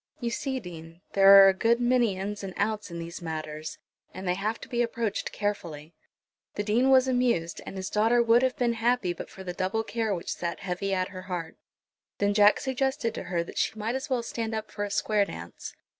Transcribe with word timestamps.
You 0.19 0.31
see, 0.31 0.59
Dean, 0.59 1.01
there 1.13 1.43
are 1.45 1.49
a 1.49 1.53
good 1.53 1.79
many 1.79 2.17
in's 2.17 2.43
and 2.43 2.55
out's 2.57 2.89
in 2.89 2.97
these 2.97 3.21
matters, 3.21 3.77
and 4.15 4.27
they 4.27 4.33
have 4.33 4.59
to 4.61 4.67
be 4.67 4.81
approached 4.81 5.31
carefully." 5.31 5.93
The 6.55 6.63
Dean 6.63 6.89
was 6.89 7.07
amused, 7.07 7.61
and 7.67 7.77
his 7.77 7.87
daughter 7.91 8.19
would 8.19 8.41
have 8.41 8.57
been 8.57 8.73
happy, 8.73 9.13
but 9.13 9.29
for 9.29 9.43
the 9.43 9.53
double 9.53 9.83
care 9.83 10.15
which 10.15 10.33
sat 10.33 10.61
heavy 10.61 10.91
at 10.91 11.09
her 11.09 11.21
heart. 11.29 11.55
Then 12.17 12.33
Jack 12.33 12.59
suggested 12.59 13.13
to 13.13 13.25
her 13.25 13.43
that 13.43 13.59
she 13.59 13.77
might 13.77 13.93
as 13.93 14.09
well 14.09 14.23
stand 14.23 14.55
up 14.55 14.71
for 14.71 14.83
a 14.83 14.89
square 14.89 15.25
dance. 15.25 15.75